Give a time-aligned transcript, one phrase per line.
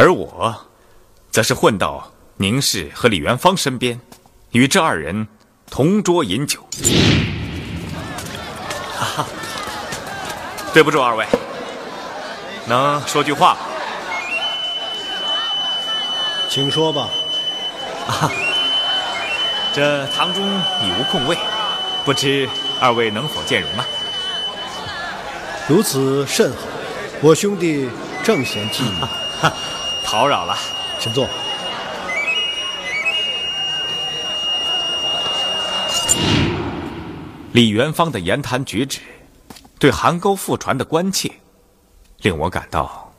[0.00, 0.54] 而我，
[1.28, 4.00] 则是混到宁氏和李元芳身边，
[4.52, 5.26] 与这二人
[5.68, 6.60] 同桌饮酒。
[8.96, 9.26] 哈哈，
[10.72, 11.26] 对不住二位，
[12.68, 13.58] 能说句话吗？
[16.48, 17.08] 请说吧。
[19.74, 20.44] 这堂中
[20.80, 21.36] 已无空位，
[22.04, 22.48] 不知
[22.80, 23.84] 二位能否见容啊？
[25.66, 26.58] 如此甚好，
[27.20, 27.90] 我兄弟
[28.22, 29.08] 正嫌寂寞。
[30.10, 30.56] 讨扰了。
[30.98, 31.28] 请坐。
[37.52, 39.00] 李元芳的言谈举止，
[39.78, 41.30] 对韩沟复传的关切，
[42.22, 43.12] 令我感到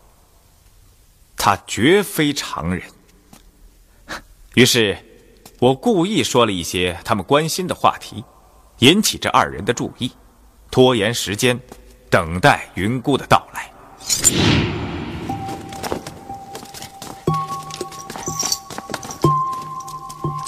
[1.38, 2.82] 他绝非常人。
[4.56, 4.98] 于是，
[5.60, 8.24] 我故意说了一些他们关心的话题，
[8.80, 10.12] 引起这二人的注意，
[10.72, 11.60] 拖延时间，
[12.10, 14.69] 等待云姑的到来。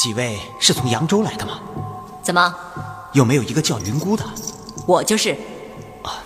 [0.01, 1.59] 几位是从扬州来的吗？
[2.23, 2.55] 怎么，
[3.13, 4.25] 有没有一个叫云姑的？
[4.87, 5.37] 我就是？
[6.01, 6.17] 啊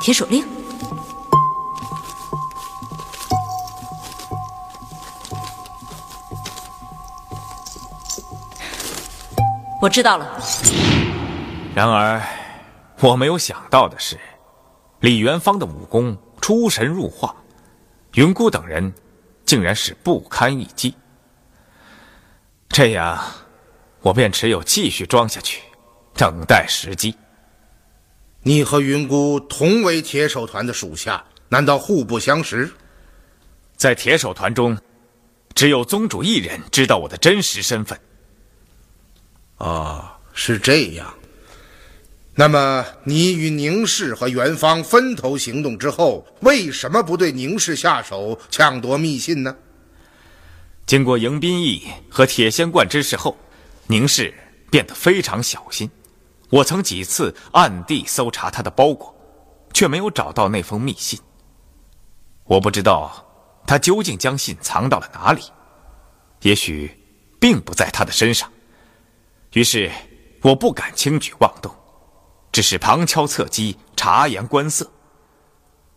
[0.00, 0.44] 铁手令，
[9.80, 10.26] 我知道了。
[11.76, 12.20] 然而，
[12.98, 14.18] 我没有想到的是，
[14.98, 17.32] 李元芳的武功出神入化，
[18.14, 18.92] 云姑等人
[19.44, 20.94] 竟然是不堪一击。
[22.68, 23.22] 这样，
[24.00, 25.62] 我便只有继续装下去，
[26.14, 27.14] 等待时机。
[28.42, 32.70] 你和云姑同为铁手团的属下，难道互不相识？
[33.76, 34.76] 在铁手团中，
[35.54, 37.98] 只有宗主一人知道我的真实身份。
[39.56, 41.14] 啊，是这样。
[42.36, 49.56] 那么，你与宁氏和元芳分头行动之后，为什么不对宁氏下手，抢夺密信呢？
[50.84, 53.36] 经过迎宾驿和铁仙观之事后，
[53.86, 54.34] 宁氏
[54.68, 55.88] 变得非常小心。
[56.50, 59.16] 我曾几次暗地搜查他的包裹，
[59.72, 61.18] 却没有找到那封密信。
[62.42, 63.24] 我不知道
[63.64, 65.42] 他究竟将信藏到了哪里，
[66.42, 66.90] 也许
[67.40, 68.50] 并不在他的身上。
[69.52, 69.88] 于是
[70.42, 71.74] 我不敢轻举妄动，
[72.54, 74.88] 只是旁敲侧击，察言观色。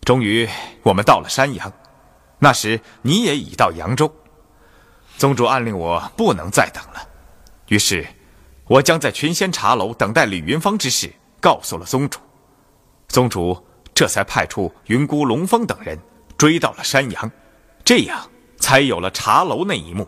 [0.02, 0.50] 终于，
[0.82, 1.72] 我们到了山阳，
[2.40, 4.12] 那时你也已到扬州。
[5.20, 7.08] 宗主暗令我不能再等了，
[7.68, 8.08] 于是，
[8.66, 12.20] 我将在群仙茶楼等待李云芳之事告诉了宗主。
[13.08, 13.64] 宗主
[13.94, 15.96] 这才派出云姑、龙峰等人
[16.40, 17.32] 追到了山阳，
[17.86, 18.28] 这样
[18.58, 20.08] 才有了茶楼那一幕。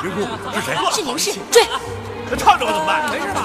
[0.00, 0.74] 是谁？
[0.92, 1.62] 是宁氏，追！
[2.30, 3.10] 他烫着我怎么办？
[3.10, 3.42] 没事吧？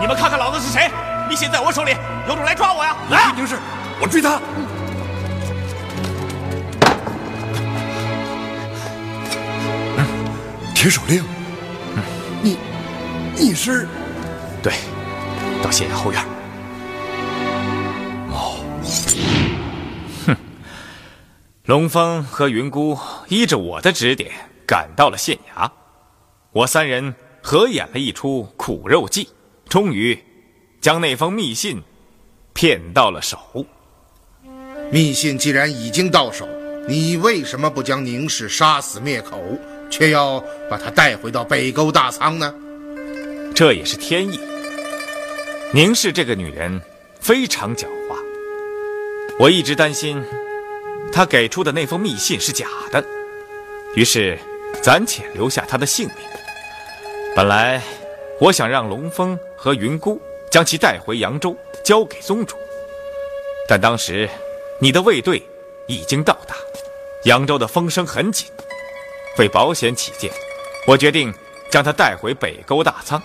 [0.00, 0.90] 你们看看老子是谁？
[1.28, 1.96] 密信在我手里，
[2.28, 2.94] 有种来抓我呀！
[3.10, 3.56] 来，宁氏，
[4.00, 4.40] 我追他。
[10.74, 11.24] 铁手令，
[12.42, 12.56] 你，
[13.36, 13.88] 你是？
[14.62, 14.72] 对，
[15.68, 16.24] 到县衙后院。
[18.30, 18.64] 哦，
[20.24, 20.34] 哼，
[21.66, 22.98] 龙峰和云姑
[23.28, 24.30] 依着我的指点
[24.66, 25.70] 赶到了县衙，
[26.52, 29.28] 我三人合演了一出苦肉计，
[29.68, 30.18] 终于
[30.80, 31.82] 将那封密信
[32.54, 33.38] 骗到了手。
[34.90, 36.48] 密信既然已经到手，
[36.88, 39.38] 你为什么不将宁氏杀死灭口？
[39.90, 42.54] 却要把他带回到北沟大仓呢？
[43.54, 44.40] 这也是天意。
[45.74, 46.80] 宁氏这个女人
[47.20, 48.16] 非常狡猾，
[49.38, 50.24] 我一直担心
[51.12, 53.04] 她给出的那封密信是假的，
[53.94, 54.38] 于是
[54.82, 56.16] 暂且留下她的性命。
[57.36, 57.82] 本来
[58.40, 60.18] 我想让龙峰和云姑
[60.50, 61.54] 将其带回扬州，
[61.84, 62.56] 交给宗主，
[63.68, 64.26] 但当时
[64.78, 65.42] 你的卫队
[65.86, 66.54] 已经到达，
[67.24, 68.46] 扬州的风声很紧。
[69.36, 70.32] 为保险起见，
[70.86, 71.32] 我决定
[71.70, 73.22] 将她带回北沟大仓。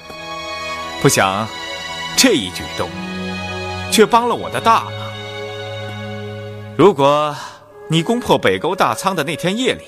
[1.01, 1.47] 不想，
[2.17, 2.89] 这一举动
[3.91, 4.93] 却帮了我的大忙。
[6.77, 7.35] 如果
[7.89, 9.83] 你攻破北沟大仓的那天夜里，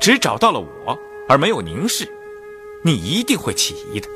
[0.00, 2.10] 只找到了我而没有宁氏，
[2.82, 4.08] 你一定会起疑的。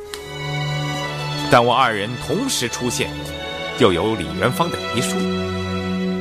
[1.50, 3.10] 但我二人同时出现，
[3.78, 5.16] 又有李元芳的遗书，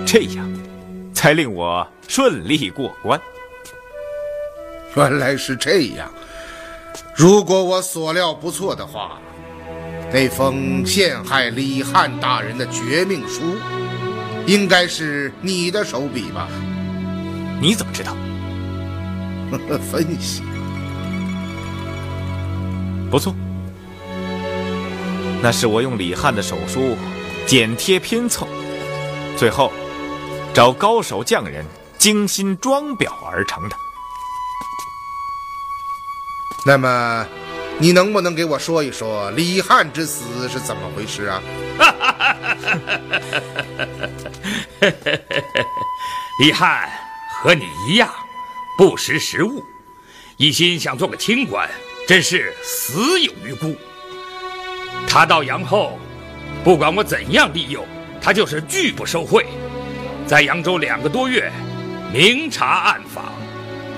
[0.06, 0.64] 这样
[1.14, 3.20] 才令我顺利过关。
[4.96, 6.12] 原来是这样。
[7.16, 9.20] 如果我所料不错的话，
[10.14, 13.42] 那封陷害李汉大人的绝命书，
[14.46, 16.48] 应该是你的手笔吧？
[17.62, 18.16] 你怎么知道？
[19.92, 20.42] 分析
[23.10, 23.34] 不错。
[25.42, 26.98] 那是我用李汉的手书
[27.48, 28.48] 剪贴拼凑，
[29.38, 29.72] 最后
[30.54, 31.66] 找高手匠人
[31.98, 33.76] 精心装裱而成的。
[36.66, 37.26] 那么，
[37.80, 41.42] 你能不能给我说一说李汉之死是怎么回事啊？
[46.40, 46.90] 李汉
[47.42, 48.10] 和你一样，
[48.78, 49.64] 不识时务，
[50.38, 51.70] 一心想做个清官，
[52.08, 53.76] 真是死有余辜。
[55.08, 56.00] 他到阳后，
[56.64, 57.86] 不管我怎样利诱，
[58.22, 59.46] 他就是拒不收贿。
[60.28, 61.52] 在扬州两个多月，
[62.14, 63.34] 明察暗访，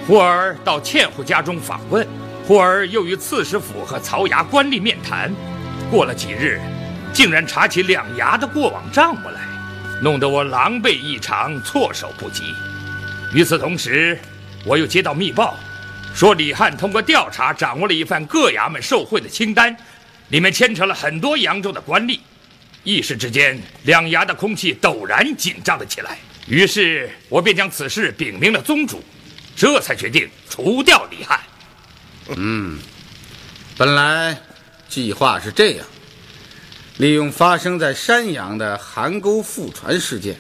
[0.08, 2.08] 忽而到千户家中访问。
[2.46, 5.34] 忽而又与刺史府和曹衙官吏面谈，
[5.90, 6.60] 过了几日，
[7.14, 9.40] 竟然查起两衙的过往账目来，
[10.02, 12.44] 弄得我狼狈异常，措手不及。
[13.34, 14.20] 与此同时，
[14.66, 15.58] 我又接到密报，
[16.14, 19.76] 说李汉通过调查掌握了一份各衙门受贿的清单，
[20.28, 22.20] 里面牵扯了很多扬州的官吏。
[22.84, 26.18] 一时之间，两衙的空气陡然紧张了起来。
[26.46, 29.02] 于是我便将此事禀明了宗主，
[29.56, 31.40] 这才决定除掉李汉。
[32.30, 32.80] 嗯，
[33.78, 34.42] 本来
[34.88, 35.86] 计划是这样：
[36.98, 40.38] 利用发生在山阳的邗沟覆船事件，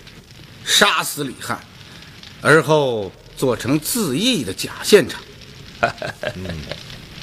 [0.63, 1.59] 杀死李汉，
[2.41, 5.21] 而后做成自缢的假现场。
[6.35, 6.55] 嗯，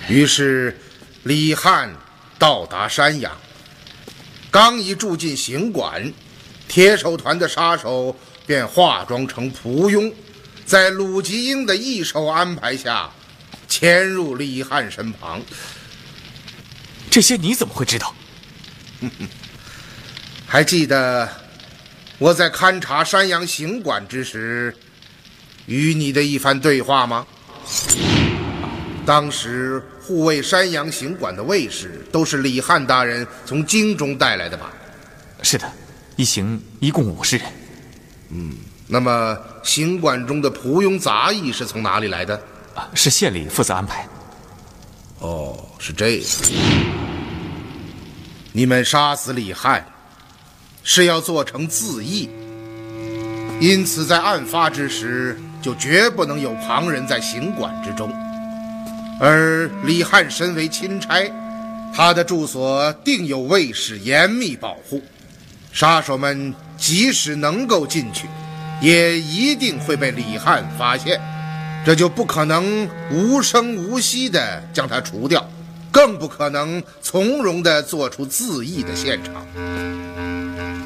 [0.08, 0.78] 于是
[1.22, 1.94] 李汉
[2.38, 3.32] 到达山阳，
[4.50, 6.12] 刚一住进行馆，
[6.68, 8.14] 铁手团的杀手
[8.46, 10.12] 便化妆成蒲庸，
[10.66, 13.10] 在鲁吉英的一手安排下。
[13.70, 15.40] 潜入李汉身旁，
[17.08, 18.12] 这些你怎么会知道？
[20.44, 21.26] 还记得
[22.18, 24.76] 我在勘察山阳行馆之时，
[25.66, 27.24] 与你的一番对话吗？
[29.06, 34.72] 当时护卫山阳行馆的卫士都是李汉大人从京中带来的吧？
[35.42, 35.72] 是的，
[36.16, 37.46] 一行一共五十人。
[38.30, 38.56] 嗯，
[38.88, 42.42] 那么行馆中的仆庸杂役是从哪里来的？
[42.94, 44.06] 是县里负责安排。
[45.18, 46.24] 哦，是这样。
[48.52, 49.84] 你们杀死李汉，
[50.82, 52.28] 是要做成自缢，
[53.60, 58.12] 因此在案发之时就绝不能有旁人在行馆之中。
[59.20, 61.30] 而李汉身为钦差，
[61.94, 65.02] 他的住所定有卫士严密保护，
[65.72, 68.26] 杀手们即使能够进去，
[68.80, 71.20] 也一定会被李汉发现。
[71.84, 75.50] 这就不可能无声无息地将他除掉，
[75.90, 79.46] 更不可能从容地做出自缢的现场。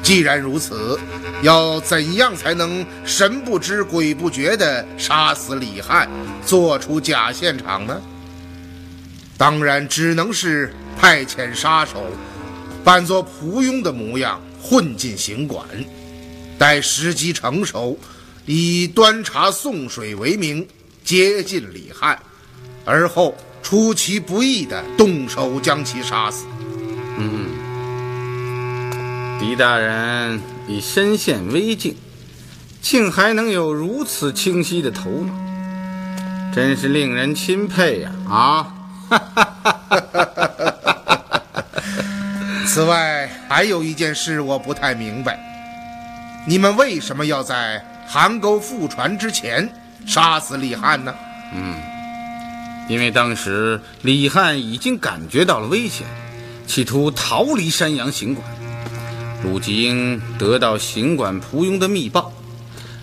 [0.01, 0.97] 既然如此，
[1.41, 6.07] 要怎样才能神不知鬼不觉地杀死李汉，
[6.45, 8.01] 做出假现场呢？
[9.37, 12.05] 当然，只能是派遣杀手，
[12.85, 15.65] 扮作蒲庸的模样混进行馆，
[16.57, 17.99] 待时机成熟，
[18.45, 20.65] 以端茶送水为名
[21.05, 22.17] 接近李汉，
[22.83, 26.47] 而后出其不意的动手将其杀死。
[27.17, 27.45] 嗯
[29.39, 31.95] 狄大人已身陷危境，
[32.81, 35.31] 竟还能有如此清晰的头脑，
[36.51, 38.11] 真是令人钦佩呀！
[38.27, 38.73] 啊！
[42.65, 45.39] 此外，还有一件事我不太明白，
[46.47, 49.71] 你们为什么要在邗沟复船之前
[50.05, 51.13] 杀死李汉呢？
[51.53, 51.75] 嗯
[52.87, 56.05] 因为当时李汉已经感觉到了危险，
[56.67, 58.47] 企图逃离山阳行馆。
[59.43, 62.31] 鲁吉英得到行馆蒲庸的密报，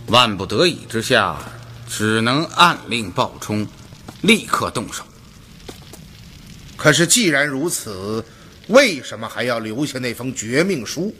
[0.06, 1.36] 万不得已之下，
[1.88, 3.66] 只能暗令鲍冲
[4.20, 5.04] 立刻动手。
[6.76, 8.24] 可是既然如此，
[8.68, 11.12] 为什么还要留下那封绝命书？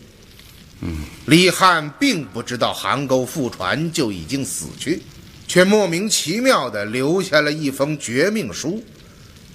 [0.82, 5.02] 嗯，李汉并不知道韩沟覆船就已经死去，
[5.46, 8.84] 却莫名其妙地留下了一封绝命书，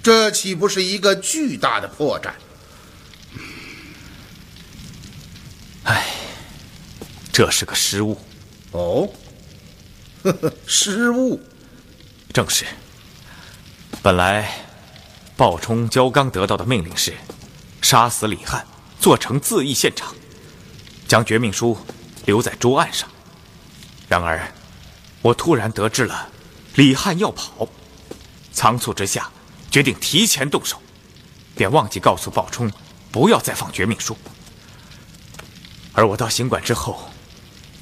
[0.04, 2.32] 这岂不是一个巨大的破绽？
[7.32, 8.20] 这是个失误，
[8.72, 9.08] 哦，
[10.24, 11.40] 呵呵，失误。
[12.34, 12.66] 正是。
[14.02, 14.52] 本来，
[15.36, 17.14] 鲍冲、焦刚得到的命令是，
[17.80, 18.66] 杀死李汉，
[19.00, 20.16] 做成自缢现场，
[21.08, 21.78] 将绝命书
[22.26, 23.08] 留在桌案上。
[24.10, 24.52] 然而，
[25.28, 26.30] 我突然得知了
[26.76, 27.68] 李汉要跑，
[28.54, 29.30] 仓促之下
[29.70, 30.82] 决定提前动手，
[31.54, 32.72] 便忘记告诉鲍冲
[33.12, 34.18] 不要再放绝命书。
[35.92, 37.12] 而我到行馆之后。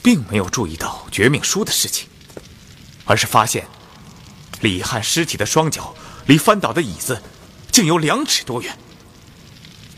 [0.06, 2.08] 并没有注意到绝命书的事情，
[3.06, 3.68] 而是发现
[4.62, 5.96] 李汉尸体的双脚
[6.28, 7.20] 离翻倒的椅子
[7.72, 8.78] 竟有两尺多远。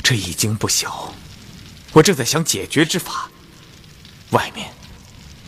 [0.01, 1.13] 这已经不小，
[1.91, 3.29] 我正在想解决之法，
[4.29, 4.71] 外面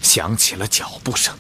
[0.02, 1.34] 响起了脚步声。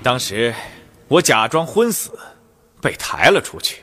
[0.00, 0.54] 当时
[1.06, 2.18] 我假装昏死，
[2.80, 3.82] 被抬了出去。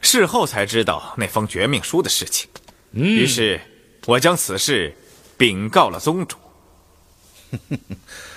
[0.00, 2.48] 事后才知道那封绝命书的事情，
[2.92, 3.60] 于是
[4.06, 4.94] 我将此事
[5.36, 6.36] 禀告了宗主。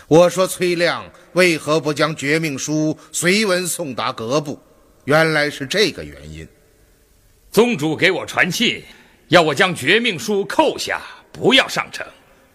[0.07, 4.61] 我说崔亮为何不将绝命书随文送达阁部？
[5.05, 6.47] 原来是这个原因。
[7.51, 8.83] 宗主给我传信，
[9.29, 11.01] 要我将绝命书扣下，
[11.31, 12.05] 不要上呈，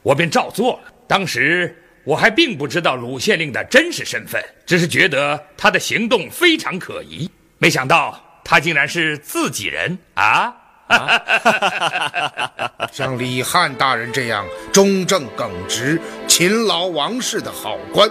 [0.02, 0.92] 我便照做了。
[1.06, 1.82] 当时。
[2.06, 7.28] 我还并不知道鲁县令的真实身份，只是觉得他的行动非常可疑。
[7.58, 10.54] 没想到他竟然是自己人啊！
[12.92, 18.08] 像李汉大人这样忠正耿直、勤劳王室的好官，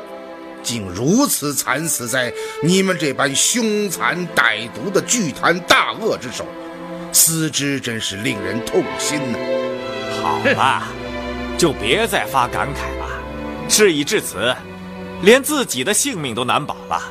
[0.61, 6.45] 竟如此惨死在你们这般凶残歹毒的巨贪大恶之手，
[7.13, 9.39] 思之真是令人痛心呐！
[10.21, 10.89] 好吧，
[11.57, 13.07] 就别再发感慨了。
[13.69, 14.53] 事已至此，
[15.21, 17.01] 连自己的性命都难保了，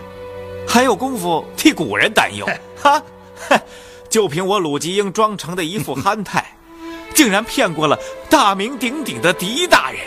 [0.69, 2.47] 还有功夫替古人担忧？
[2.77, 3.03] 哈，
[4.09, 6.57] 就凭我鲁吉英装成的一副憨态，
[7.15, 7.99] 竟然骗过了
[8.29, 10.01] 大名鼎鼎的狄大人。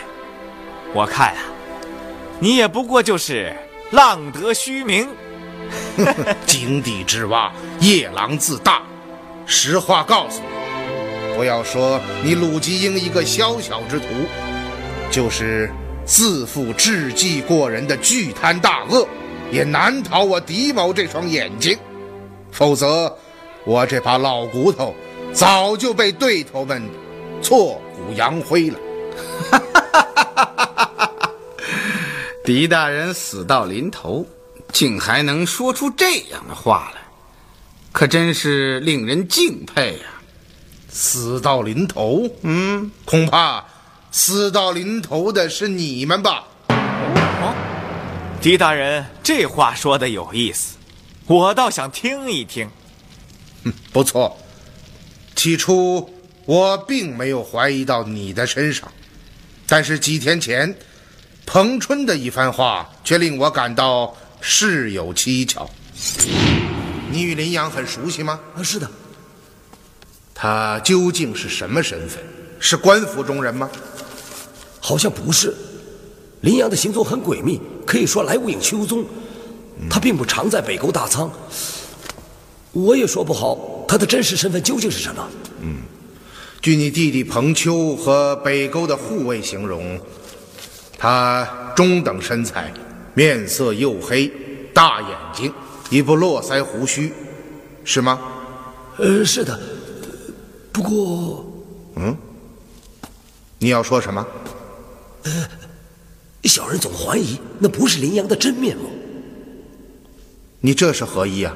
[0.94, 1.40] 我看啊，
[2.40, 3.54] 你也不过就是
[3.90, 5.08] 浪得虚名。
[6.46, 8.82] 井底之蛙，夜郎自大。
[9.44, 14.06] 实话告诉你，不要说你鲁吉英一个宵小之徒，
[15.10, 15.70] 就是。
[16.10, 19.06] 自负智计过人的巨贪大恶，
[19.52, 21.78] 也难逃我狄某这双眼睛。
[22.58, 23.16] 否则，
[23.64, 24.92] 我这把老骨头
[25.32, 26.82] 早就被对头们
[27.40, 28.76] 挫骨扬灰了。
[32.44, 34.26] 狄大人死到临头，
[34.72, 37.00] 竟还能说出这样的话来，
[37.92, 40.06] 可真是令人敬佩呀！
[40.88, 43.64] 死到临头，嗯，恐怕。
[44.10, 46.42] 死到临头的是你们吧？
[46.70, 47.54] 哦，
[48.40, 50.77] 狄大人，这话说的有意思，
[51.28, 52.66] 我倒想听一听。
[53.64, 54.34] 嗯，不错。
[55.36, 56.08] 起初
[56.46, 58.90] 我并没有怀疑到你的身上，
[59.66, 60.74] 但是几天前，
[61.44, 65.68] 彭春的一番话却令我感到事有蹊跷。
[67.10, 68.40] 你与林阳很熟悉吗？
[68.56, 68.90] 啊，是的。
[70.34, 72.24] 他究竟是什么身份？
[72.58, 73.70] 是官府中人吗？
[74.80, 75.54] 好像不是。
[76.40, 79.04] 林阳的行踪很诡秘，可以说来无影去无踪。
[79.88, 81.30] 他并不常在北沟大仓，
[82.72, 85.28] 我也说不好他的真实身份究竟是什么。
[85.60, 85.78] 嗯，
[86.60, 90.00] 据你弟弟彭秋和北沟的护卫形容，
[90.98, 92.72] 他中等身材，
[93.14, 94.30] 面色黝黑，
[94.74, 95.52] 大眼睛，
[95.90, 97.12] 一部络腮胡须，
[97.84, 98.18] 是吗？
[98.96, 99.58] 呃，是的。
[100.72, 101.44] 不过，
[101.96, 102.16] 嗯，
[103.58, 104.26] 你要说什么？
[105.22, 105.48] 呃，
[106.44, 108.90] 小人总怀疑那不是林阳的真面目。
[110.60, 111.54] 你这是何意啊？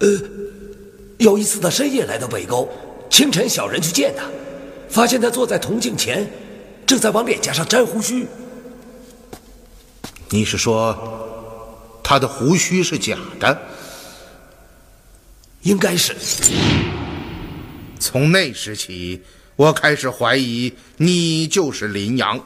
[0.00, 0.08] 呃，
[1.18, 2.68] 有一次他深夜来到北沟，
[3.08, 4.24] 清晨小人去见他，
[4.88, 6.28] 发现他坐在铜镜前，
[6.86, 8.26] 正在往脸颊上粘胡须。
[10.30, 10.96] 你是说
[12.02, 13.56] 他的胡须是假的？
[15.62, 16.14] 应该是。
[17.98, 19.22] 从那时起，
[19.56, 22.40] 我开始怀疑你就是林阳。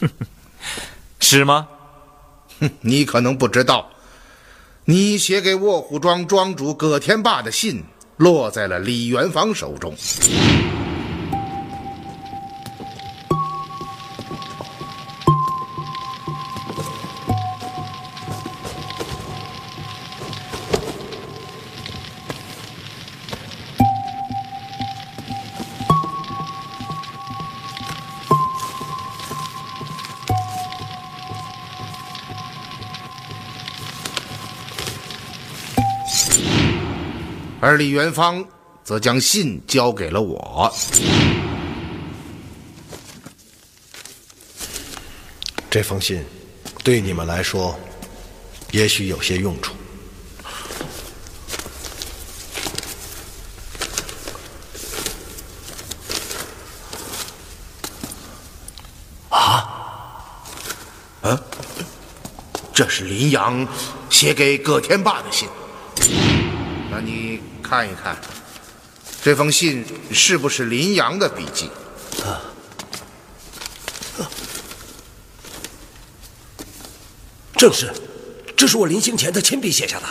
[1.20, 1.68] 是吗？
[2.60, 3.90] 哼，你可能不知道。
[4.90, 7.84] 你写给卧虎庄庄主葛天霸的信，
[8.16, 9.94] 落在了李元芳手中。
[37.68, 38.42] 而李元芳
[38.82, 40.74] 则将信交给了我。
[45.68, 46.24] 这封信
[46.82, 47.78] 对你们来说，
[48.70, 49.74] 也许有些用处。
[59.28, 60.32] 啊？
[61.20, 61.38] 嗯？
[62.72, 63.68] 这是林阳
[64.08, 65.46] 写给葛天霸的信。
[66.90, 68.16] 那你看一看，
[69.22, 71.70] 这封信是不是林阳的笔迹？
[72.24, 72.40] 啊，
[77.54, 77.92] 正是，
[78.56, 80.06] 这是我临行前他亲笔写下的。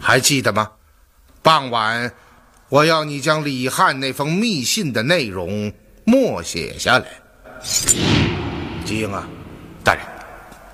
[0.00, 0.70] 还记得吗？
[1.42, 2.10] 傍晚，
[2.70, 5.70] 我要你将李汉那封密信的内容
[6.04, 7.06] 默写下来。
[8.86, 9.28] 吉英啊，
[9.84, 10.02] 大人，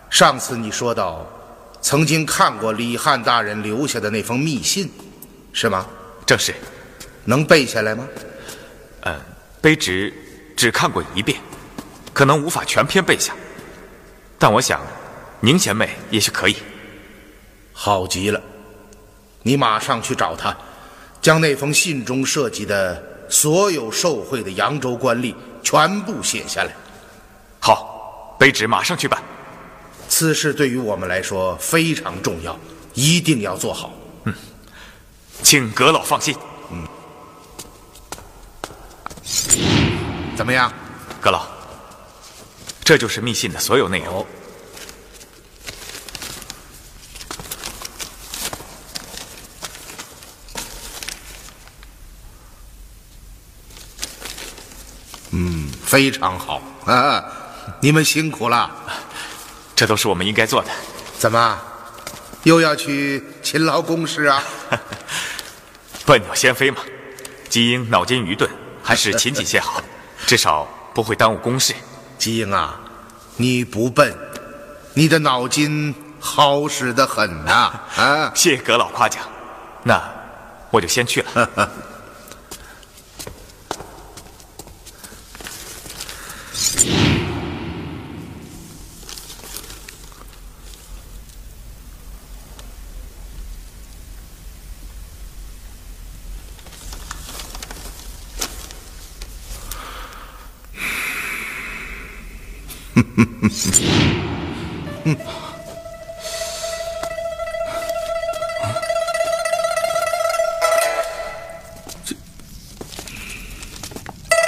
[0.09, 1.27] 上次你说到。
[1.85, 4.91] 曾经看过李汉大人留下的那封密信，
[5.53, 5.87] 是吗？
[6.25, 6.55] 正是，
[7.27, 8.09] 能背下来吗？
[9.03, 9.21] 呃，
[9.61, 10.11] 卑职
[10.57, 11.39] 只看过一遍，
[12.15, 13.35] 可能无法全篇背下，
[14.39, 14.81] 但我想，
[15.41, 16.57] 宁贤妹也许可以。
[17.75, 18.41] 好极了，
[19.43, 20.57] 你马上去找他，
[21.21, 26.75] 将那封信中涉及的所有受贿的扬州官吏全部写下来。
[27.61, 29.23] 好，卑职马上去办。
[30.09, 32.59] 此事对于我们来说非常重要，
[32.95, 33.93] 一定要做好。
[34.25, 34.35] 嗯，
[35.43, 36.35] 请阁老放心。
[36.71, 36.87] 嗯，
[40.37, 40.73] 怎么样，
[41.21, 41.47] 阁老？
[42.85, 44.27] 这就是密信的所有内容。
[55.37, 57.25] 嗯，非常好啊！
[57.81, 58.71] 你们辛苦了。
[59.77, 60.69] 这都是我们应该做的。
[61.19, 61.59] 怎么，
[62.45, 64.43] 又要去勤劳公事啊？
[66.07, 66.79] 笨鸟先飞嘛，
[67.49, 68.49] 基英脑筋愚钝，
[68.83, 69.81] 还是勤谨些好，
[70.27, 71.75] 至少不会耽误公事。
[72.19, 72.79] 基英啊，
[73.37, 74.15] 你不笨，
[74.95, 77.73] 你的脑筋好使得很呐！
[77.97, 79.23] 啊， 谢阁老夸奖。
[79.83, 80.03] 那
[80.71, 81.71] 我就先去了。
[105.05, 105.17] 嗯，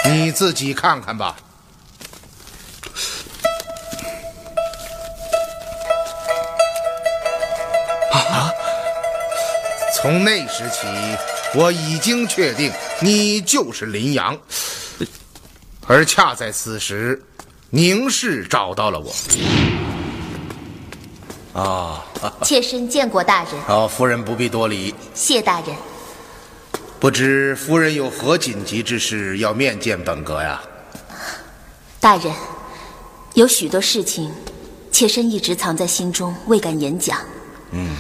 [0.25, 1.37] 你自己看看吧。
[8.13, 8.51] 啊！
[9.95, 10.87] 从那时起，
[11.55, 14.39] 我已经确定你就是林阳，
[15.87, 17.23] 而恰在此时。
[17.71, 19.13] 宁氏找到了我。
[21.53, 22.05] 啊，
[22.43, 24.95] 妾身见过大人，哦，夫人不必多礼。
[25.15, 25.75] 谢大人。
[27.01, 30.63] 不知夫人有何紧急之事要面见本阁呀？
[31.99, 32.33] 大人，
[33.35, 34.31] 有许多事情，
[34.93, 37.19] 妾身一直藏在心中，未敢言讲。
[37.73, 37.97] 嗯，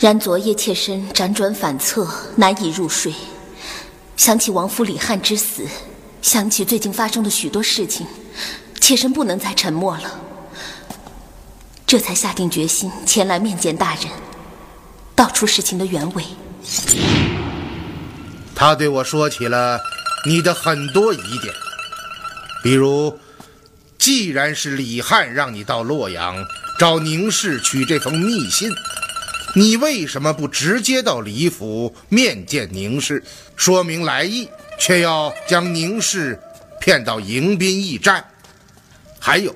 [0.00, 3.12] 然昨夜妾身辗转反侧，难以入睡。
[4.16, 5.64] 想起王夫李汉之死，
[6.22, 8.06] 想起最近发生的许多事情，
[8.86, 10.20] 妾身不能再沉默了。
[11.84, 14.04] 这才下定决心前来面见大人，
[15.12, 16.22] 道出事情的原委。
[18.54, 19.80] 他对我说起了
[20.24, 21.52] 你的很多疑点，
[22.62, 23.18] 比如，
[23.98, 26.46] 既然是李汉让你到洛阳
[26.78, 28.70] 找宁氏取这封密信，
[29.56, 33.24] 你为什么不直接到李府面见宁氏，
[33.56, 36.40] 说明来意，却要将宁氏
[36.80, 38.24] 骗到迎宾驿站？
[39.26, 39.52] 还有，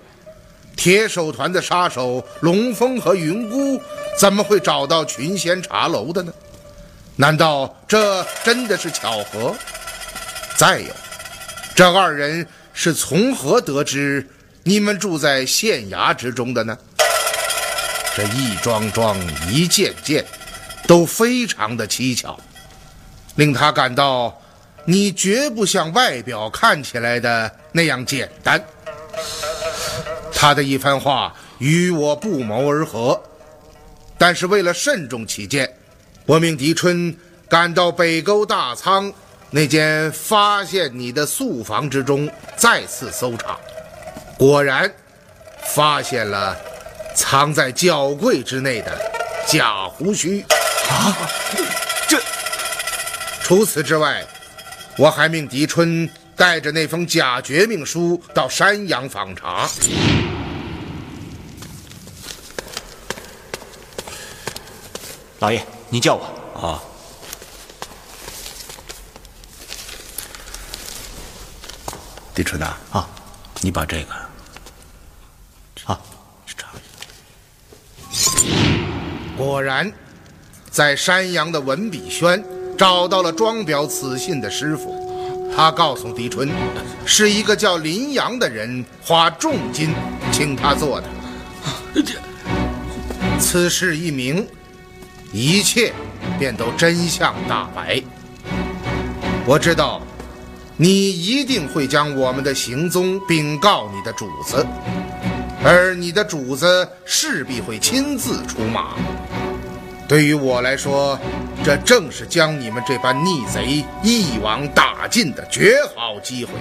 [0.75, 3.81] 铁手团的杀手龙峰和云姑
[4.19, 6.33] 怎么会找到群仙茶楼的呢？
[7.15, 9.55] 难道这真的是巧合？
[10.57, 10.93] 再有，
[11.73, 14.29] 这二人是从何得知
[14.65, 16.77] 你们住在县衙之中的呢？
[18.17, 19.17] 这一桩桩、
[19.49, 20.27] 一件件，
[20.89, 22.37] 都非常的蹊跷，
[23.37, 24.37] 令他感到
[24.85, 28.61] 你绝不像外表看起来的那样简单。
[30.41, 33.23] 他的一番话与我不谋而合，
[34.17, 35.71] 但是为了慎重起见。
[36.25, 37.15] 我命狄春
[37.47, 39.13] 赶到北沟大仓
[39.51, 42.27] 那间发现你的宿房之中，
[42.57, 43.59] 再次搜查，
[44.39, 44.91] 果然
[45.63, 46.57] 发现了
[47.15, 48.99] 藏在脚柜之内的
[49.47, 50.41] 假胡须。
[50.89, 51.15] 啊，
[52.09, 52.19] 这……
[53.43, 54.25] 除此之外，
[54.97, 56.09] 我还命狄春
[56.41, 59.69] 带着那封假绝命书到山阳访查。
[65.41, 65.63] 老爷。
[65.93, 66.25] 你叫我
[66.55, 66.81] 啊，
[72.37, 73.09] 李春呐啊，
[73.61, 74.13] 你把这个
[75.85, 76.01] 啊
[76.47, 78.31] 查一下。
[79.37, 79.93] 果然，
[80.71, 82.45] 在山阳的文笔轩
[82.79, 85.10] 找到了装裱此信的师傅，
[85.57, 86.49] 他告诉狄春，
[87.05, 89.95] 是一个叫林阳的人花重金
[90.33, 91.07] 请他做的。
[93.39, 94.47] 此事一明。
[95.33, 95.93] 一切
[96.41, 98.03] 便都真相大白。
[99.47, 100.03] 我知道，
[100.77, 104.67] 你一定会将我们的行踪禀告你的主子，
[105.63, 108.97] 而你的主子势必会亲自出马。
[110.11, 111.17] 对于我来说，
[111.65, 116.55] 这正是将你们这般逆贼一网打尽的绝好机会。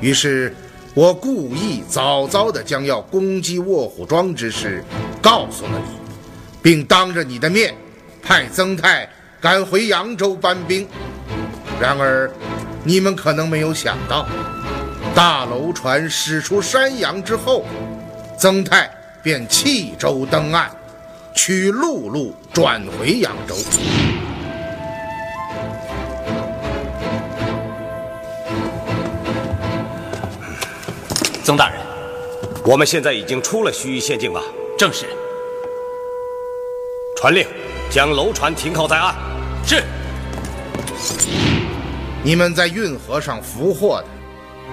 [0.00, 0.56] 于是，
[0.94, 4.82] 我故意早早的将要攻击卧虎庄之事
[5.20, 5.98] 告诉了你。
[6.62, 7.74] 并当着你的面，
[8.22, 9.06] 派曾泰
[9.38, 10.88] 赶回扬州搬兵。
[11.78, 12.30] 然而，
[12.82, 14.26] 你们可能没有想到，
[15.14, 17.66] 大楼船驶出山阳之后，
[18.38, 18.90] 曾泰
[19.22, 20.70] 便弃舟登岸，
[21.36, 23.54] 取陆路转回扬州。
[31.44, 31.78] 曾大人，
[32.64, 34.42] 我们现在已经出了盱眙县境了。
[34.76, 35.06] 正是。
[37.16, 37.46] 传令，
[37.90, 39.14] 将楼船停靠在岸。
[39.64, 39.84] 是。
[42.24, 44.06] 你们在运河上俘获的，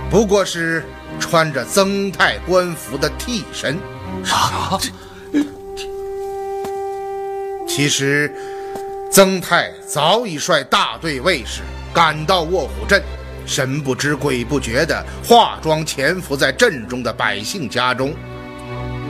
[0.09, 0.83] 不过是
[1.19, 3.77] 穿着曾太官服的替身。
[4.31, 4.79] 啊！
[7.75, 8.31] 其实，
[9.11, 13.01] 曾泰早已率大队卫士赶到卧虎镇，
[13.47, 18.13] 神不知鬼不觉地化妆潜伏在镇中的百姓家中。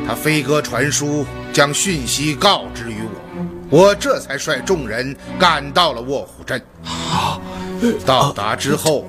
[0.07, 1.25] 他飞鸽传书。
[1.53, 2.95] 将讯息告知于
[3.69, 6.59] 我，我这才率众人赶到了卧虎镇。
[8.03, 9.05] 到达之后，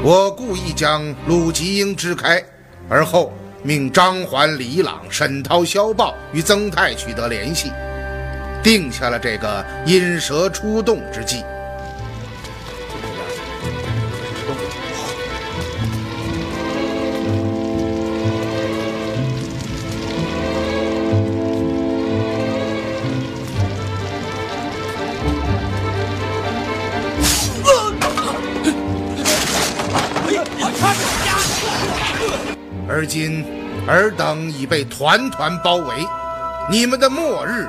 [0.00, 2.40] 我故意将鲁吉英支开，
[2.88, 3.32] 而后
[3.64, 7.72] 命张环、李朗、沈涛、萧豹与曾泰取得联系，
[8.62, 11.44] 定下了这个引蛇出洞之计。
[32.92, 33.44] 而今，
[33.86, 35.94] 尔等已被团团包围，
[36.68, 37.66] 你们的末日！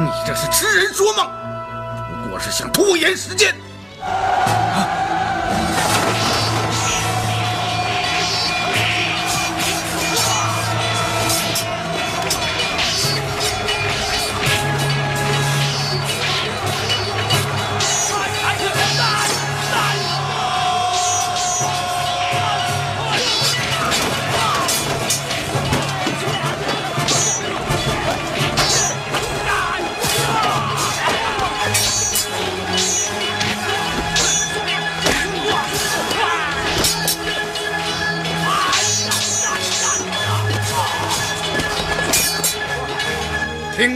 [0.00, 1.28] 你这是痴人说梦，
[2.22, 3.52] 不过是想拖延时间。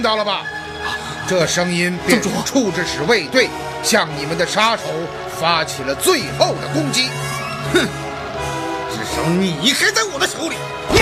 [0.03, 0.43] 听到了吧？
[1.29, 3.49] 这声音便是处置使卫队
[3.85, 4.83] 向你们的杀手
[5.41, 7.09] 发起了最后的攻击。
[7.73, 7.87] 哼，
[8.91, 10.57] 至少你还在我的手里。
[10.91, 10.99] 你，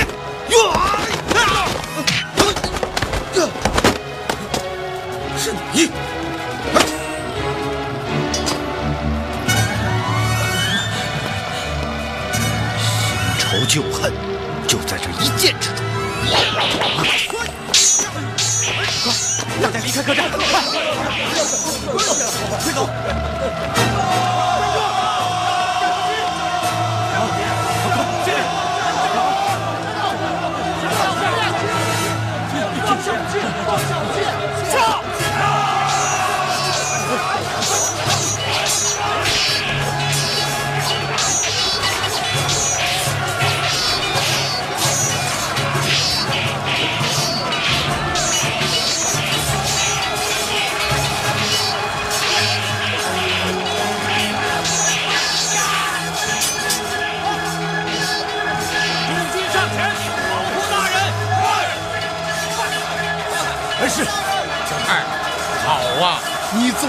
[0.54, 1.66] 呀，
[5.38, 5.90] 是你。
[12.34, 14.12] 新仇旧恨，
[14.68, 15.54] 就在这一剑
[20.02, 20.38] 快快快，
[21.92, 22.16] 快走，
[22.58, 22.88] 快走！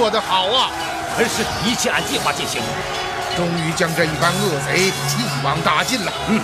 [0.02, 0.72] 做得好啊！
[1.20, 2.60] 恩师，一切按计划进行，
[3.38, 6.12] 终于将这一帮恶贼一网打尽了。
[6.28, 6.42] 嗯。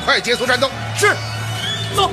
[0.00, 0.70] 快结束战斗！
[0.96, 1.14] 是，
[1.94, 2.10] 走。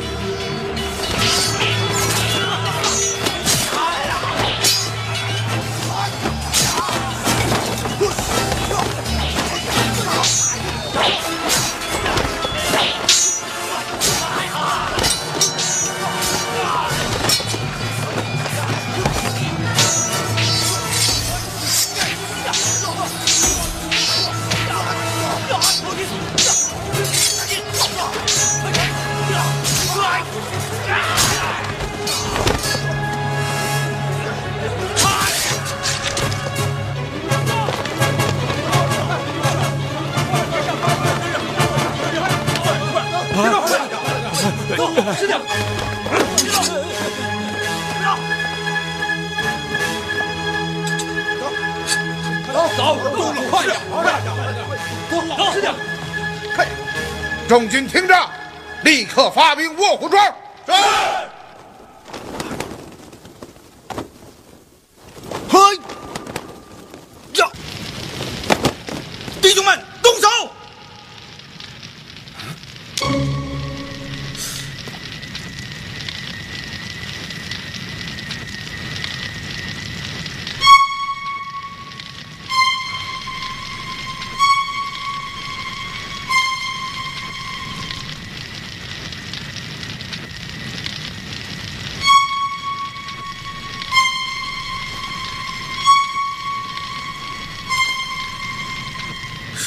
[45.37, 45.45] 不
[48.03, 48.17] 要！
[52.53, 52.55] 走！
[52.75, 52.77] 走！
[52.77, 53.15] 走！
[53.49, 53.75] 快点！
[53.91, 54.13] 快点！
[55.09, 55.31] 快点！
[55.37, 55.39] 走！
[56.55, 56.67] 快点！
[57.47, 58.13] 众军听着，
[58.83, 60.25] 立刻发兵卧虎庄。
[60.65, 60.71] 是。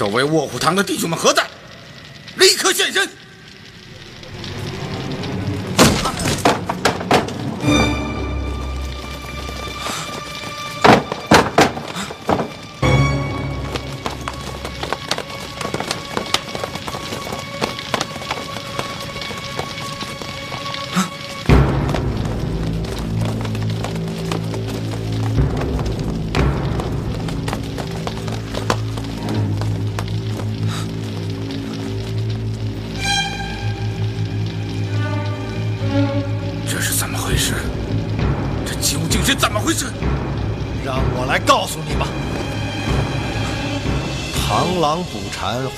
[0.00, 1.49] 守卫卧虎堂的弟兄们何在？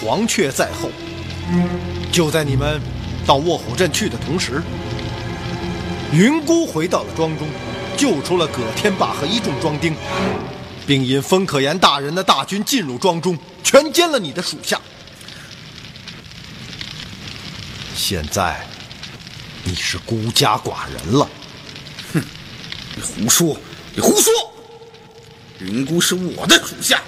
[0.03, 0.91] 黄雀在后。
[2.11, 2.81] 就在你们
[3.27, 4.61] 到卧虎镇去的同时，
[6.12, 7.49] 云姑回到了庄中，
[7.97, 9.95] 救出了葛天霸和一众庄丁，
[10.87, 14.81] 并引风可言大人的大军进入庄中，全歼了你的属下。
[17.95, 18.67] 现在
[19.62, 21.29] 你是孤家寡人了。
[22.12, 22.23] 哼，
[22.97, 23.57] 你胡说！
[23.95, 24.33] 你胡说！
[25.61, 27.01] 云姑是我的属下，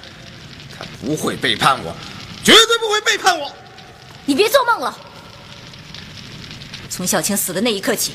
[0.77, 1.93] 她不会背叛我，
[2.45, 3.51] 绝对不会背叛我。
[4.25, 4.95] 你别做梦了！
[6.89, 8.13] 从小青死的那一刻起，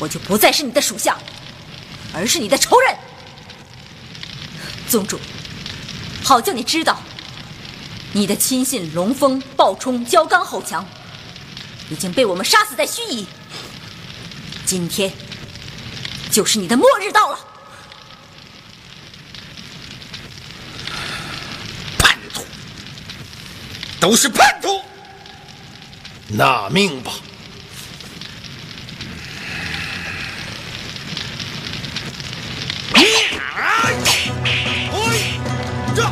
[0.00, 1.16] 我就不再是你的属下，
[2.12, 2.96] 而是你的仇人。
[4.88, 5.18] 宗主，
[6.24, 7.00] 好叫你知道，
[8.12, 10.84] 你的亲信龙峰、暴冲、焦刚、吼强，
[11.88, 13.24] 已经被我们杀死在盱眙。
[14.66, 15.12] 今天，
[16.32, 17.38] 就是你的末日到了。
[21.98, 22.44] 叛徒，
[24.00, 24.80] 都是叛徒！
[26.28, 27.12] 纳命吧！
[35.94, 36.02] 这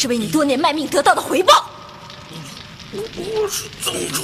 [0.00, 1.68] 是为你多年卖命得到的回报。
[2.92, 4.22] 我是宗主，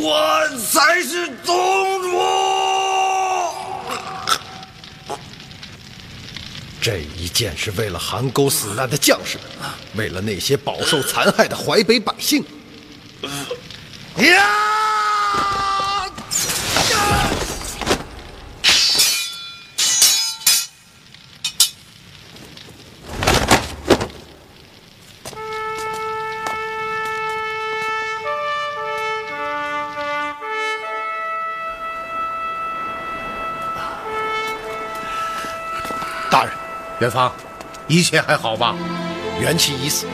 [0.00, 2.20] 我才是宗主。
[6.80, 9.46] 这一剑是为了韩沟死难的将士们，
[9.94, 12.44] 为了那些饱受残害的淮北百姓。
[14.16, 14.87] 呀！
[37.00, 37.32] 元芳，
[37.86, 38.74] 一切还好吧？
[39.40, 40.06] 元气已死，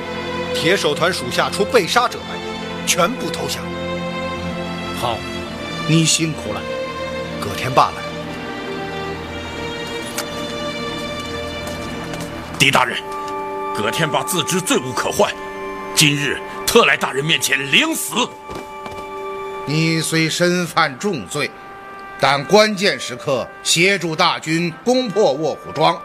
[0.55, 2.25] 铁手团属下除被杀者外，
[2.87, 3.63] 全部投降。
[5.01, 5.17] 好，
[5.89, 6.61] 你辛苦了。
[7.41, 8.03] 葛天霸来了。
[12.59, 12.99] 狄大人，
[13.75, 15.33] 葛天霸自知罪无可患，
[15.95, 18.15] 今日特来大人面前领死。
[19.65, 21.51] 你虽身犯重罪，
[22.21, 25.99] 但关键时刻协助大军攻破卧虎庄，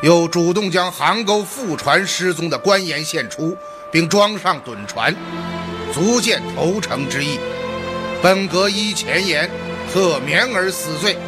[0.00, 3.56] 又主动将韩沟副船失踪的官盐献出，
[3.90, 5.12] 并装上趸船，
[5.92, 7.40] 足见投诚之意。
[8.22, 9.50] 本阁依前言，
[9.92, 11.18] 特免而死罪，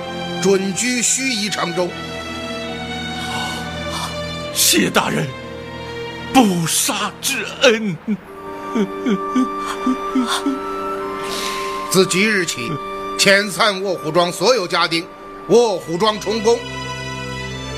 [0.41, 1.91] 准居盱眙城中。
[4.55, 5.27] 谢大人。
[6.33, 7.97] 不杀之恩。
[11.91, 12.71] 自即日起，
[13.19, 15.05] 遣散卧虎庄所有家丁，
[15.49, 16.57] 卧虎庄充公。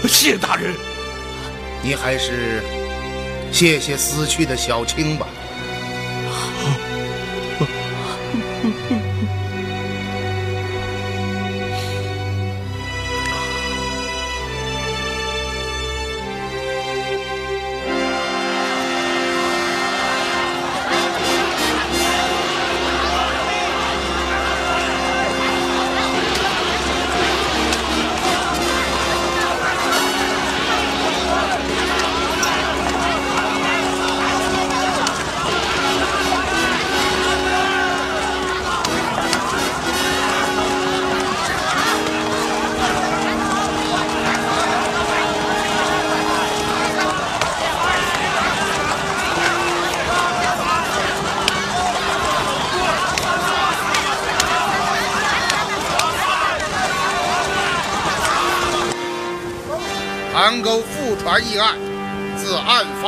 [0.08, 0.74] 谢大人。
[1.82, 2.62] 你还是
[3.50, 5.26] 谢谢死去的小青吧。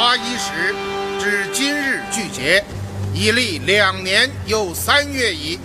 [0.05, 0.75] 案发伊始
[1.19, 2.63] 至今日俱结，
[3.15, 5.59] 已历两年又三月矣。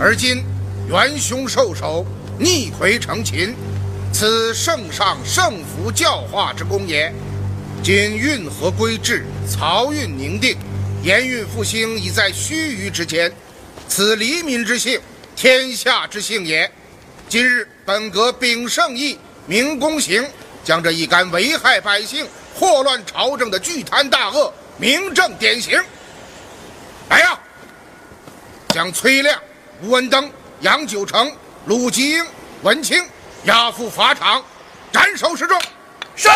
[0.00, 0.42] 而今
[0.88, 2.06] 元凶受首，
[2.38, 3.54] 逆回成秦，
[4.10, 7.12] 此圣上圣福教化之功也。
[7.82, 10.56] 今运河归治，漕运宁定，
[11.02, 13.30] 盐运复兴，已在须臾之间。
[13.86, 14.98] 此黎民之幸，
[15.36, 16.70] 天下之幸也。
[17.28, 20.24] 今日本阁秉圣意，明公行。
[20.64, 22.26] 将这一干危害百姓、
[22.58, 25.80] 祸乱朝政的巨贪大恶明正典刑。
[27.08, 27.38] 来呀！
[28.70, 29.40] 将崔亮、
[29.82, 30.30] 吴文登、
[30.60, 31.32] 杨九成、
[31.64, 32.26] 鲁吉英、
[32.62, 33.02] 文清
[33.44, 34.42] 押赴法场，
[34.92, 35.58] 斩首示众。
[36.16, 36.28] 是。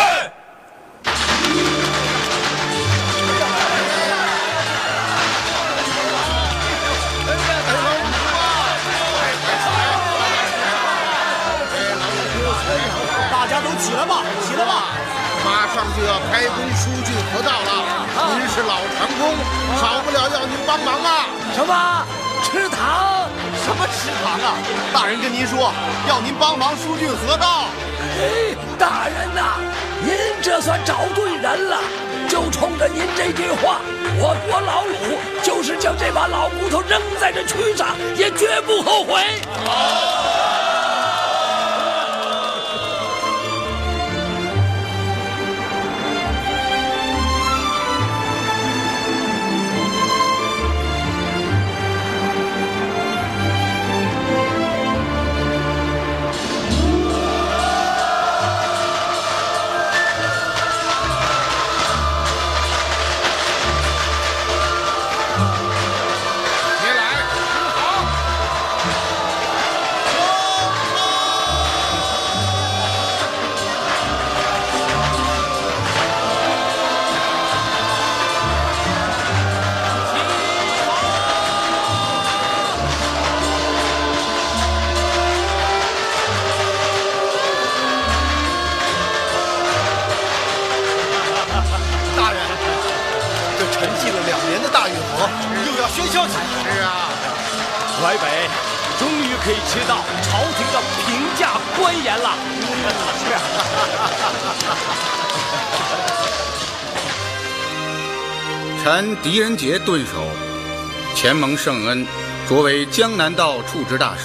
[13.30, 15.01] 大家都起来吧，起来吧！
[15.72, 18.06] 马上就要开工疏浚河道了，
[18.36, 19.32] 您是老船工，
[19.80, 21.26] 少不了要您帮忙啊！
[21.54, 22.06] 什么？
[22.44, 23.26] 吃糖？
[23.64, 24.58] 什么吃糖啊？
[24.92, 25.72] 大人跟您说，
[26.06, 27.68] 要您帮忙疏浚河道。
[28.20, 29.54] 哎，大人呐，
[30.02, 31.78] 您这算找对人了。
[32.28, 33.80] 就冲着您这句话，
[34.18, 39.22] 我国老鲁就是将这把老骨头扔在这区上，也绝不后悔。
[39.64, 40.21] 淮
[102.02, 102.34] 言了。
[108.82, 110.26] 臣狄仁杰顿首，
[111.14, 112.04] 前蒙圣恩，
[112.48, 114.24] 擢为江南道处置大使，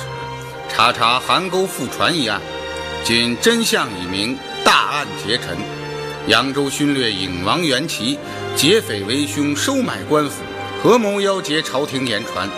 [0.67, 2.41] 查查韩沟覆船一案。
[3.03, 5.57] 今真相已明，大案结陈。
[6.25, 8.17] 扬州勋略尹王元祁
[8.55, 10.41] 劫匪为凶，收买官府，
[10.81, 12.49] 合谋邀劫朝廷盐船。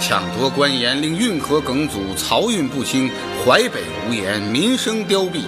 [0.00, 3.10] 抢夺官盐，令运河梗阻，漕运不兴，
[3.44, 5.42] 淮北无盐，民生凋敝，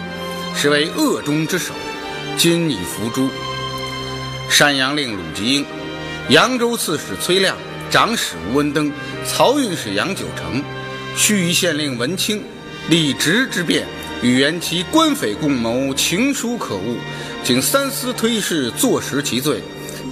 [0.55, 1.73] 实为恶中之首。
[2.37, 3.29] 今已伏诛。
[4.49, 5.65] 山阳令鲁吉英、
[6.29, 7.57] 扬州刺史崔亮、
[7.91, 8.93] 长史吴文登、
[9.25, 10.63] 漕运使杨九成、
[11.17, 12.43] 盱眙县令文清，
[12.89, 13.87] 立职之变，
[14.21, 16.97] 与元其官匪共谋，情书可恶。
[17.45, 19.63] 请三思推事，坐实其罪，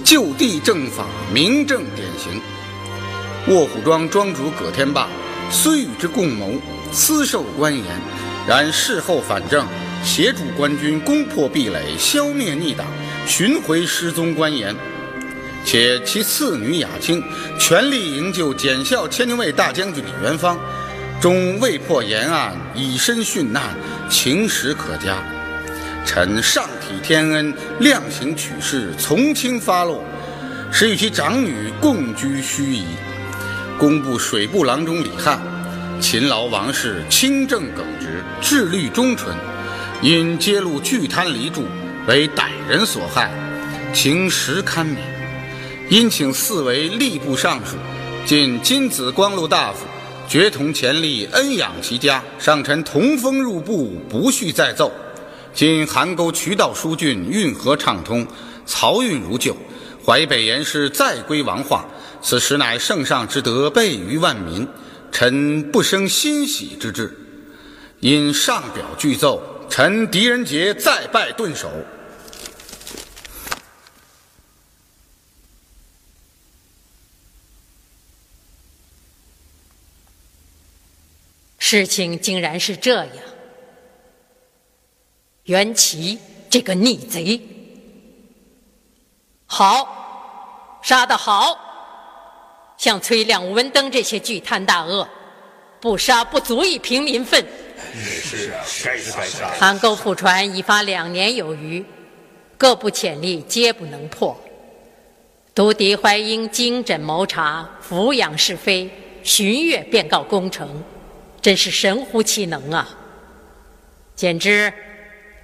[0.03, 2.41] 就地正法，明正典刑。
[3.47, 5.07] 卧虎庄庄主葛天霸
[5.49, 6.53] 虽与之共谋，
[6.91, 7.83] 私授官盐，
[8.47, 9.65] 然事后反正，
[10.03, 12.85] 协助官军攻破壁垒，消灭逆党，
[13.25, 14.75] 寻回失踪官盐。
[15.65, 17.23] 且其次女雅清
[17.59, 20.59] 全力营救检校千牛卫大将军李元芳，
[21.19, 23.75] 终未破延案，以身殉难，
[24.09, 25.23] 情史可嘉。
[26.05, 26.67] 臣上。
[26.81, 30.03] 体天恩，量刑取士，从轻发落，
[30.71, 32.83] 使与其长女共居盱眙。
[33.79, 35.39] 工部水部郎中李翰，
[36.01, 39.33] 勤劳王室，清正耿直，志虑忠纯，
[40.01, 41.61] 因揭露巨贪黎著，
[42.05, 43.31] 为歹人所害，
[43.93, 44.97] 情实堪悯。
[45.89, 47.77] 因请四为吏部尚书，
[48.25, 49.85] 进金子光禄大夫，
[50.27, 52.21] 爵同前例，恩养其家。
[52.37, 54.91] 上臣同封入部，不续再奏。
[55.53, 58.27] 今邗沟渠道疏浚，运河畅通，
[58.67, 59.55] 漕运如旧，
[60.05, 61.85] 淮北盐市再归王化。
[62.21, 64.67] 此实乃圣上之德，备于万民，
[65.11, 67.17] 臣不生欣喜之至。
[67.99, 71.69] 因上表具奏，臣狄仁杰再拜顿首。
[81.57, 83.15] 事情竟然是这样，
[85.43, 86.17] 袁琦
[86.49, 87.39] 这个逆贼，
[89.45, 91.68] 好，杀得好！
[92.79, 95.05] 像崔亮、吴文登这些巨贪大恶，
[95.81, 97.45] 不杀不足以平民愤。
[97.93, 99.49] 是啊，该杀该杀。
[99.59, 101.83] 韩沟复船已发两年有余，
[102.57, 104.39] 各部潜力皆不能破。
[105.53, 108.89] 独敌淮阴精缜谋查，俯仰是非，
[109.23, 110.81] 巡阅便告功成，
[111.41, 112.87] 真是神乎其能啊！
[114.15, 114.71] 简之，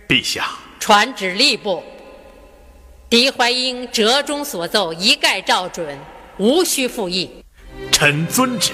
[0.08, 1.84] 陛下，传旨吏部，
[3.10, 6.00] 狄怀英折中所奏一概照准。
[6.38, 7.30] 无需复议，
[7.92, 8.74] 臣遵旨。